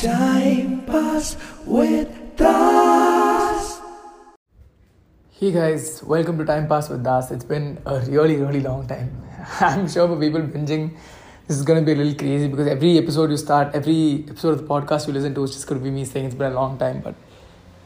[0.00, 1.36] Time pass
[1.66, 3.80] with us.
[5.32, 7.30] Hey guys, welcome to Time Pass with Das.
[7.30, 9.14] It's been a really, really long time.
[9.60, 10.96] I'm sure for people binging,
[11.46, 14.54] this is going to be a little crazy because every episode you start, every episode
[14.54, 16.52] of the podcast you listen to is just going to be me saying it's been
[16.52, 17.02] a long time.
[17.02, 17.14] But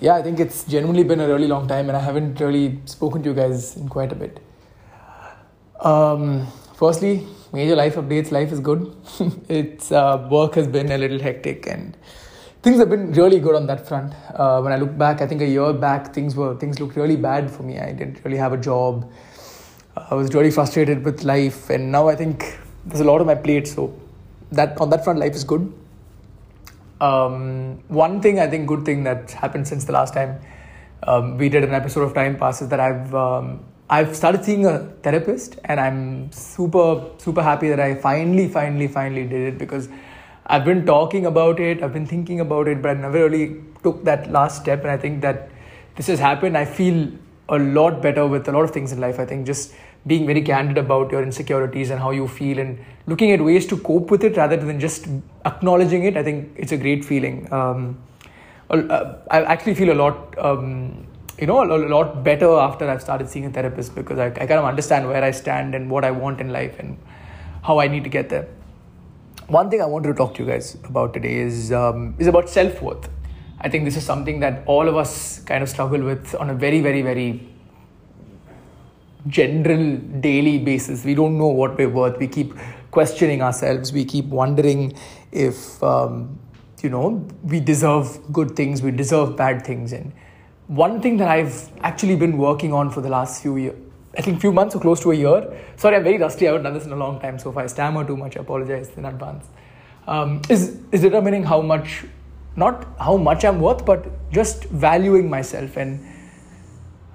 [0.00, 3.24] yeah, I think it's genuinely been a really long time and I haven't really spoken
[3.24, 4.38] to you guys in quite a bit.
[5.80, 6.46] Um,
[6.76, 8.30] firstly, major life updates.
[8.30, 8.94] Life is good.
[9.48, 11.96] it's uh, work has been a little hectic and
[12.62, 14.12] things have been really good on that front.
[14.34, 17.16] Uh, when I look back, I think a year back things were things looked really
[17.16, 17.78] bad for me.
[17.78, 19.10] I didn't really have a job.
[19.96, 23.34] I was really frustrated with life, and now I think there's a lot on my
[23.34, 23.66] plate.
[23.66, 23.98] So
[24.52, 25.72] that on that front, life is good.
[27.00, 30.40] Um, one thing I think good thing that happened since the last time
[31.04, 34.66] um, we did an episode of Time Pass is that I've um, I've started seeing
[34.66, 39.88] a therapist, and I'm super super happy that I finally finally finally did it because
[40.46, 44.04] I've been talking about it, I've been thinking about it, but I never really took
[44.04, 44.82] that last step.
[44.82, 45.50] And I think that
[45.96, 46.56] this has happened.
[46.56, 47.10] I feel
[47.48, 49.18] a lot better with a lot of things in life.
[49.18, 49.74] I think just
[50.06, 53.76] being very candid about your insecurities and how you feel and looking at ways to
[53.78, 55.06] cope with it rather than just
[55.44, 57.50] acknowledging it, I think it's a great feeling.
[57.52, 57.98] Um,
[58.70, 61.06] I actually feel a lot, um,
[61.38, 64.52] you know, a lot better after I've started seeing a therapist because I, I kind
[64.52, 66.98] of understand where I stand and what I want in life and
[67.62, 68.48] how I need to get there
[69.48, 72.48] one thing I wanted to talk to you guys about today is um, is about
[72.48, 73.08] self worth.
[73.60, 76.54] I think this is something that all of us kind of struggle with on a
[76.54, 77.48] very, very, very
[79.26, 81.04] general daily basis.
[81.04, 82.18] We don't know what we're worth.
[82.18, 82.54] We keep
[82.90, 83.92] questioning ourselves.
[83.92, 84.92] We keep wondering
[85.32, 86.38] if um,
[86.82, 89.94] you know we deserve good things, we deserve bad things.
[89.94, 90.12] And
[90.68, 93.76] one thing that I've actually been working on for the last few years,
[94.16, 95.64] I think few months or close to a year.
[95.76, 96.46] Sorry, I'm very rusty.
[96.46, 98.40] I haven't done this in a long time, so if I stammer too much, I
[98.40, 99.46] apologize in advance.
[100.06, 102.04] Um, is is determining how much,
[102.56, 105.76] not how much I'm worth, but just valuing myself.
[105.76, 106.06] And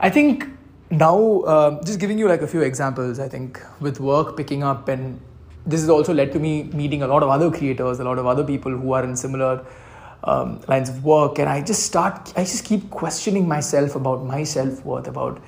[0.00, 0.46] I think
[0.90, 3.18] now, uh, just giving you like a few examples.
[3.18, 5.20] I think with work picking up, and
[5.66, 8.26] this has also led to me meeting a lot of other creators, a lot of
[8.26, 9.64] other people who are in similar.
[10.24, 14.44] Um, lines of work and i just start i just keep questioning myself about my
[14.44, 15.42] self-worth about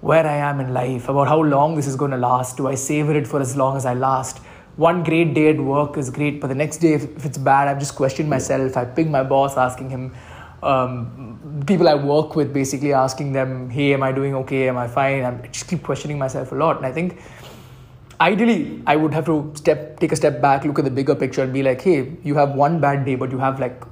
[0.00, 2.56] where I am in life, about how long this is going to last.
[2.56, 4.38] Do I savor it for as long as I last?
[4.76, 7.66] One great day at work is great, but the next day, if, if it's bad,
[7.66, 8.76] I've just questioned myself.
[8.76, 10.14] I ping my boss, asking him,
[10.62, 14.68] um, people I work with, basically asking them, hey, am I doing okay?
[14.68, 15.24] Am I fine?
[15.24, 16.76] I just keep questioning myself a lot.
[16.76, 17.20] And I think
[18.20, 21.42] ideally, I would have to step, take a step back, look at the bigger picture,
[21.42, 23.82] and be like, hey, you have one bad day, but you have like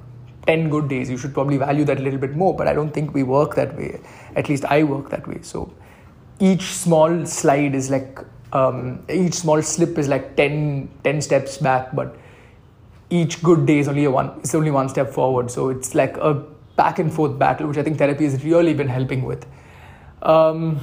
[0.47, 1.09] 10 good days.
[1.09, 2.55] You should probably value that a little bit more.
[2.55, 3.99] But I don't think we work that way.
[4.35, 5.39] At least I work that way.
[5.41, 5.71] So
[6.39, 8.19] each small slide is like
[8.53, 12.15] um, each small slip is like 10, 10 steps back but
[13.09, 16.17] each good day is only a one it's only one step forward so it's like
[16.17, 16.33] a
[16.75, 19.45] back and forth battle which i think therapy has really been helping with
[20.21, 20.79] um,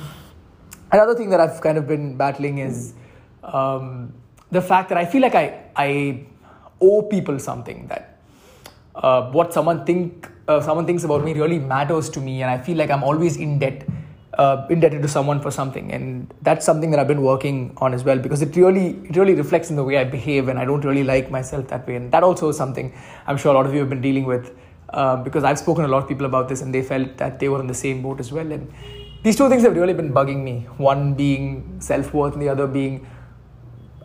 [0.92, 2.94] another thing that i've kind of been battling is
[3.42, 4.12] um,
[4.50, 6.26] the fact that i feel like i, I
[6.80, 8.13] owe people something that
[8.94, 12.58] uh, what someone think uh, someone thinks about me really matters to me and i
[12.58, 13.84] feel like i'm always in debt
[14.38, 15.92] uh, indebted to someone for something.
[15.92, 19.34] And that's something that i've been working on as well because it really it really
[19.34, 21.96] reflects in the way i behave and i don't really like myself that way.
[21.96, 22.92] And that also is something
[23.26, 24.52] i'm sure a lot of you have been dealing with
[24.90, 27.38] uh, because i've spoken to a lot of people about this and they felt that
[27.38, 28.50] they were in the same boat as well.
[28.50, 28.72] And
[29.22, 30.66] these two things have really been bugging me.
[30.76, 33.06] One being self-worth and the other being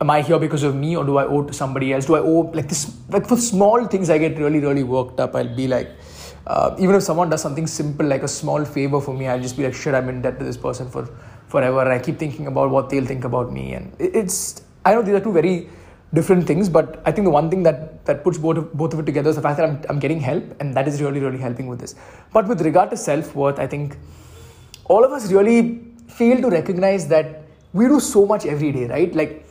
[0.02, 2.20] am i here because of me or do i owe to somebody else do i
[2.20, 5.68] owe like this like for small things i get really really worked up i'll be
[5.68, 5.90] like
[6.50, 9.56] uh, even if someone does something simple like a small favor for me, I'll just
[9.56, 11.06] be like, shit, I'm in debt to this person for
[11.48, 11.82] forever.
[11.82, 13.74] And I keep thinking about what they'll think about me.
[13.74, 15.70] And it's, I know these are two very
[16.14, 19.00] different things, but I think the one thing that, that puts both of, both of
[19.00, 21.38] it together is the fact that I'm, I'm getting help, and that is really, really
[21.38, 21.94] helping with this.
[22.34, 23.98] But with regard to self worth, I think
[24.86, 27.44] all of us really fail to recognize that
[27.74, 29.14] we do so much every day, right?
[29.14, 29.46] Like,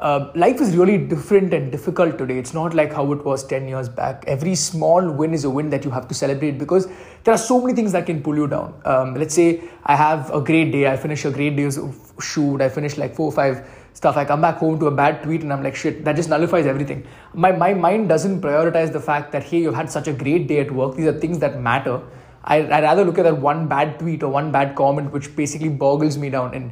[0.00, 2.38] uh, life is really different and difficult today.
[2.38, 4.24] It's not like how it was 10 years back.
[4.28, 6.86] Every small win is a win that you have to celebrate because
[7.24, 8.80] there are so many things that can pull you down.
[8.84, 11.78] Um, let's say I have a great day, I finish a great day's
[12.20, 14.16] shoot, I finish like four or five stuff.
[14.16, 16.66] I come back home to a bad tweet and I'm like, shit, that just nullifies
[16.66, 17.04] everything.
[17.34, 20.60] My, my mind doesn't prioritize the fact that, hey, you've had such a great day
[20.60, 20.94] at work.
[20.94, 22.00] These are things that matter.
[22.44, 25.68] I, I'd rather look at that one bad tweet or one bad comment which basically
[25.68, 26.70] boggles me down and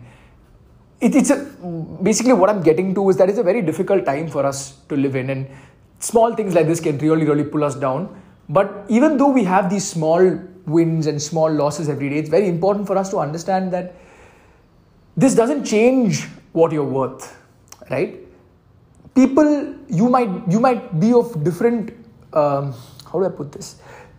[1.00, 1.37] it, it's a,
[2.02, 4.96] basically what I'm getting to is that it's a very difficult time for us to
[4.96, 5.48] live in, and
[5.98, 8.22] small things like this can really, really pull us down.
[8.48, 12.48] But even though we have these small wins and small losses every day, it's very
[12.48, 13.94] important for us to understand that
[15.16, 17.37] this doesn't change what you're worth,
[17.90, 18.20] right?
[19.14, 21.93] People, you might you might be of different
[22.32, 22.75] um,
[23.10, 23.76] how do I put this?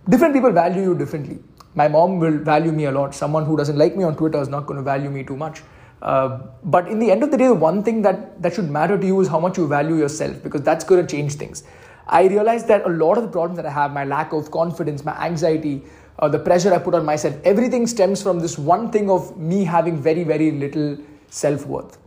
[0.09, 1.39] Different people value you differently.
[1.75, 3.13] My mom will value me a lot.
[3.13, 5.61] Someone who doesn't like me on Twitter is not going to value me too much.
[6.01, 8.97] Uh, but in the end of the day, the one thing that, that should matter
[8.97, 11.63] to you is how much you value yourself because that's going to change things.
[12.07, 15.03] I realized that a lot of the problems that I have, my lack of confidence,
[15.03, 15.83] my anxiety,
[16.19, 19.63] uh, the pressure I put on myself, everything stems from this one thing of me
[19.63, 20.97] having very, very little
[21.29, 21.97] self worth.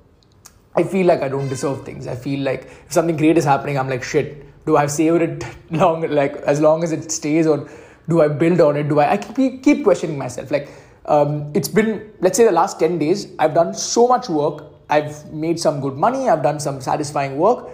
[0.75, 2.07] I feel like I don't deserve things.
[2.07, 5.45] I feel like if something great is happening, I'm like, shit, do I savor it
[5.71, 7.69] long, like as long as it stays, or
[8.09, 8.89] do I build on it?
[8.89, 9.13] Do I?
[9.13, 10.51] I keep, keep questioning myself.
[10.51, 10.69] Like,
[11.06, 14.64] um, it's been, let's say, the last 10 days, I've done so much work.
[14.88, 16.29] I've made some good money.
[16.29, 17.69] I've done some satisfying work.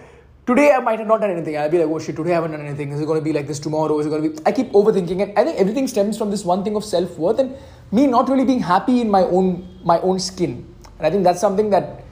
[0.47, 1.57] Today, I might have not done anything.
[1.59, 2.93] I'll be like, oh shit, today I haven't done anything.
[2.93, 3.99] Is it going to be like this tomorrow?
[3.99, 4.39] Is it going to be.
[4.47, 5.37] I keep overthinking it.
[5.37, 7.57] I think everything stems from this one thing of self worth and
[7.91, 10.73] me not really being happy in my own my own skin.
[10.99, 12.05] And I think that's something that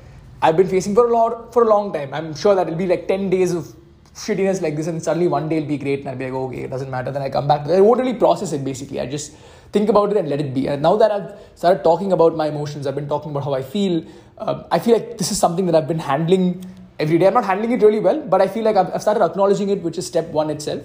[0.43, 2.12] I've been facing for a lot for a long time.
[2.12, 3.72] I'm sure that it'll be like 10 days of
[4.14, 6.62] shittiness like this, and suddenly one day it'll be great, and I'll be like, okay,
[6.62, 7.10] it doesn't matter.
[7.10, 7.67] Then I come back.
[7.69, 9.00] I won't really process it basically.
[9.00, 9.32] I just
[9.75, 10.67] think about it and let it be.
[10.69, 11.31] And now that I've
[11.62, 14.05] started talking about my emotions, I've been talking about how I feel.
[14.38, 16.65] Uh, I feel like this is something that I've been handling
[16.99, 17.26] every day.
[17.26, 19.82] I'm not handling it really well, but I feel like I've, I've started acknowledging it,
[19.82, 20.85] which is step one itself.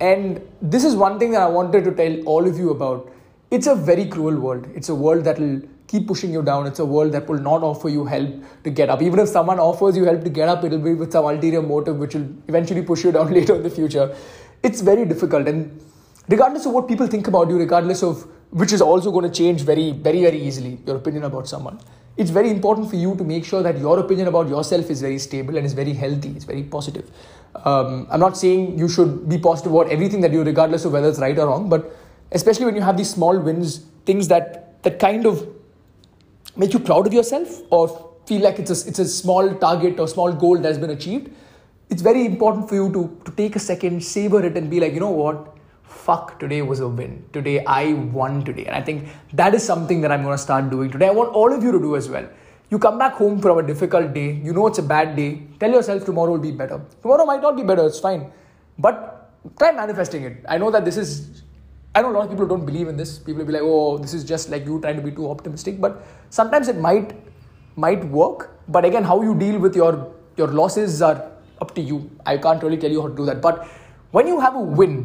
[0.00, 3.10] And this is one thing that I wanted to tell all of you about.
[3.50, 4.68] It's a very cruel world.
[4.74, 6.66] It's a world that will keep pushing you down.
[6.66, 8.30] It's a world that will not offer you help
[8.64, 9.02] to get up.
[9.02, 11.96] Even if someone offers you help to get up, it'll be with some ulterior motive
[11.96, 14.14] which will eventually push you down later in the future.
[14.62, 15.48] It's very difficult.
[15.48, 15.80] And
[16.28, 19.62] regardless of what people think about you, regardless of which is also going to change
[19.62, 21.78] very, very, very easily, your opinion about someone.
[22.16, 25.18] It's very important for you to make sure that your opinion about yourself is very
[25.18, 27.10] stable and is very healthy, it's very positive.
[27.64, 31.08] Um, I'm not saying you should be positive about everything that you, regardless of whether
[31.08, 31.94] it's right or wrong, but
[32.32, 35.46] especially when you have these small wins, things that that kind of
[36.56, 40.08] make you proud of yourself or feel like it's a, it's a small target or
[40.08, 41.30] small goal that has been achieved,
[41.90, 44.92] it's very important for you to, to take a second, savor it, and be like,
[44.92, 45.55] you know what?
[46.04, 47.24] Fuck, today was a win.
[47.32, 48.66] Today I won today.
[48.66, 51.08] And I think that is something that I'm going to start doing today.
[51.08, 52.28] I want all of you to do as well.
[52.70, 55.70] You come back home from a difficult day, you know it's a bad day, tell
[55.70, 56.80] yourself tomorrow will be better.
[57.00, 58.30] Tomorrow might not be better, it's fine.
[58.78, 60.44] But try manifesting it.
[60.48, 61.44] I know that this is
[61.94, 63.18] I know a lot of people don't believe in this.
[63.18, 65.80] People will be like, "Oh, this is just like you trying to be too optimistic."
[65.84, 66.02] But
[66.38, 67.14] sometimes it might
[67.84, 68.50] might work.
[68.76, 69.92] But again, how you deal with your
[70.40, 71.16] your losses are
[71.66, 72.00] up to you.
[72.26, 73.40] I can't really tell you how to do that.
[73.46, 73.64] But
[74.18, 74.98] when you have a win,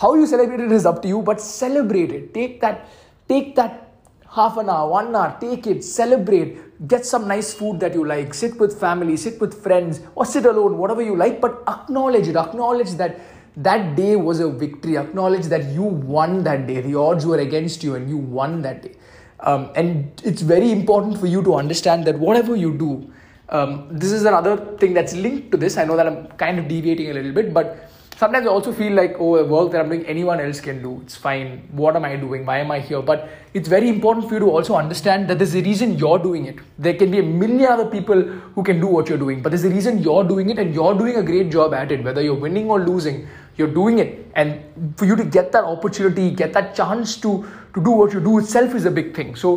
[0.00, 1.22] how you celebrate it is up to you.
[1.22, 2.34] But celebrate it.
[2.34, 2.88] Take that.
[3.28, 3.92] Take that
[4.28, 5.36] half an hour, one hour.
[5.40, 5.84] Take it.
[5.84, 6.88] Celebrate.
[6.88, 8.32] Get some nice food that you like.
[8.32, 9.16] Sit with family.
[9.16, 10.78] Sit with friends, or sit alone.
[10.78, 11.40] Whatever you like.
[11.40, 12.36] But acknowledge it.
[12.36, 13.20] Acknowledge that
[13.56, 14.96] that day was a victory.
[14.96, 16.80] Acknowledge that you won that day.
[16.80, 18.94] The odds were against you and you won that day.
[19.40, 23.10] Um, and it's very important for you to understand that whatever you do,
[23.48, 25.76] um, this is another thing that's linked to this.
[25.76, 28.92] I know that I'm kind of deviating a little bit, but sometimes I also feel
[28.92, 31.00] like, oh, a work that I'm doing, anyone else can do.
[31.02, 31.66] It's fine.
[31.72, 32.44] What am I doing?
[32.44, 33.00] Why am I here?
[33.00, 36.44] But it's very important for you to also understand that there's a reason you're doing
[36.44, 36.58] it.
[36.78, 39.64] There can be a million other people who can do what you're doing, but there's
[39.64, 42.42] a reason you're doing it and you're doing a great job at it, whether you're
[42.46, 43.26] winning or losing
[43.56, 44.62] you're doing it and
[44.96, 47.32] for you to get that opportunity get that chance to
[47.74, 49.50] to do what you do itself is a big thing so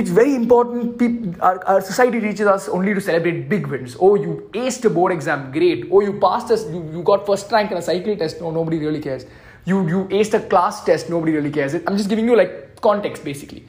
[0.00, 1.02] it's very important
[1.48, 3.96] our, our society reaches us only to celebrate big wins.
[4.00, 5.88] Oh you aced a board exam great.
[5.90, 8.78] Oh you passed us you, you got first rank in a cycle test no nobody
[8.78, 9.26] really cares.
[9.64, 11.74] You you aced a class test nobody really cares.
[11.74, 13.64] I'm just giving you like context basically.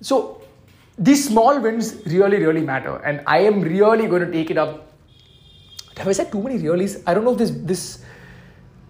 [0.00, 0.42] So
[0.98, 4.92] these small wins really really matter and i am really going to take it up.
[5.96, 7.02] Have i said too many reallys?
[7.06, 8.04] I don't know if this this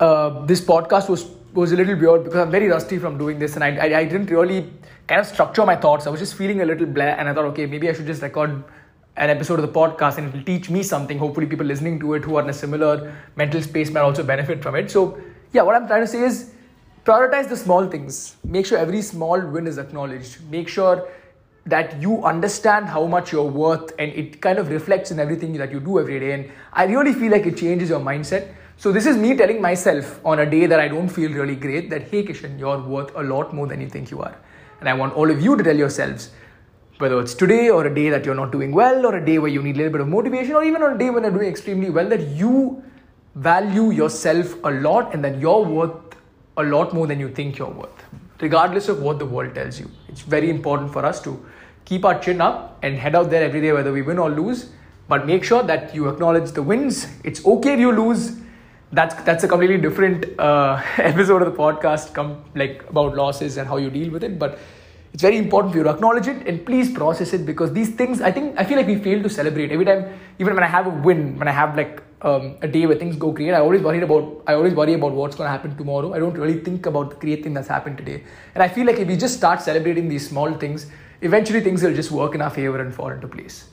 [0.01, 3.55] uh, this podcast was was a little weird because I'm very rusty from doing this,
[3.55, 4.71] and I, I, I didn't really
[5.07, 6.07] kind of structure my thoughts.
[6.07, 8.23] I was just feeling a little blah, and I thought, okay, maybe I should just
[8.23, 8.65] record
[9.17, 11.19] an episode of the podcast, and it will teach me something.
[11.19, 14.63] Hopefully, people listening to it who are in a similar mental space might also benefit
[14.63, 14.91] from it.
[14.91, 15.21] So,
[15.53, 16.53] yeah, what I'm trying to say is
[17.05, 18.37] prioritize the small things.
[18.45, 20.39] Make sure every small win is acknowledged.
[20.51, 21.09] Make sure
[21.67, 25.71] that you understand how much you're worth, and it kind of reflects in everything that
[25.71, 26.33] you do every day.
[26.33, 30.21] And I really feel like it changes your mindset so this is me telling myself
[30.25, 33.23] on a day that I don't feel really great that hey Kishen, you're worth a
[33.23, 34.37] lot more than you think you are.
[34.81, 36.31] And I want all of you to tell yourselves,
[36.99, 39.51] whether it's today or a day that you're not doing well, or a day where
[39.51, 41.49] you need a little bit of motivation, or even on a day when you're doing
[41.49, 42.83] extremely well, that you
[43.37, 46.17] value yourself a lot and that you're worth
[46.57, 48.05] a lot more than you think you're worth,
[48.41, 49.91] regardless of what the world tells you.
[50.09, 51.45] It's very important for us to
[51.85, 54.71] keep our chin up and head out there every day, whether we win or lose.
[55.09, 57.07] But make sure that you acknowledge the wins.
[57.25, 58.37] It's okay if you lose
[58.93, 63.67] that's that's a completely different uh, episode of the podcast come like about losses and
[63.67, 64.59] how you deal with it but
[65.13, 68.21] it's very important for you to acknowledge it and please process it because these things
[68.21, 69.73] i think i feel like we fail to celebrate.
[69.73, 72.87] Every time even when i have a win when i have like um, a day
[72.87, 75.51] where things go great i always worry about i always worry about what's going to
[75.51, 76.15] happen tomorrow.
[76.15, 78.23] I don't really think about the great thing that's happened today.
[78.55, 80.87] And i feel like if we just start celebrating these small things
[81.23, 83.69] eventually things will just work in our favor and fall into place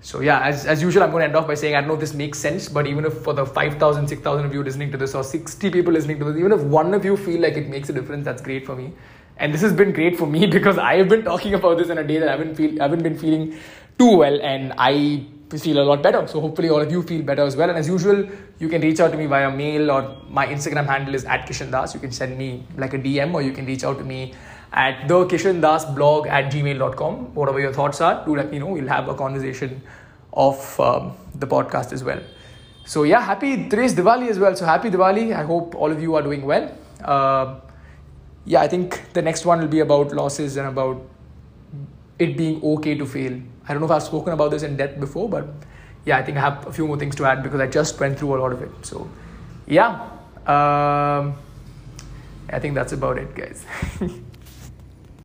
[0.00, 1.94] so yeah, as, as usual, I'm going to end off by saying I don't know
[1.94, 4.98] if this makes sense, but even if for the 5,000, 6,000 of you listening to
[4.98, 7.68] this or 60 people listening to this, even if one of you feel like it
[7.68, 8.92] makes a difference, that's great for me.
[9.38, 11.98] And this has been great for me because I have been talking about this in
[11.98, 13.58] a day that I haven't feel I haven't been feeling
[13.98, 15.26] too well, and I
[15.56, 16.26] feel a lot better.
[16.28, 17.68] So hopefully all of you feel better as well.
[17.68, 18.28] And as usual,
[18.58, 21.70] you can reach out to me via mail or my Instagram handle is at Kishen
[21.70, 21.94] Das.
[21.94, 24.34] You can send me like a DM or you can reach out to me
[24.72, 27.34] at the Kishen Das blog at gmail.com.
[27.34, 28.66] Whatever your thoughts are, do let me know.
[28.66, 29.82] We'll have a conversation
[30.32, 32.20] of um, the podcast as well.
[32.84, 34.54] So yeah, happy today's Diwali as well.
[34.56, 35.34] So happy Diwali.
[35.34, 36.72] I hope all of you are doing well.
[37.02, 37.60] Uh,
[38.44, 41.02] yeah, I think the next one will be about losses and about
[42.18, 43.40] it being okay to fail.
[43.68, 45.46] I don't know if I've spoken about this in depth before, but
[46.04, 48.18] yeah, I think I have a few more things to add because I just went
[48.18, 48.70] through a lot of it.
[48.82, 49.08] So
[49.66, 50.08] yeah,
[50.46, 51.34] um,
[52.50, 53.66] I think that's about it, guys.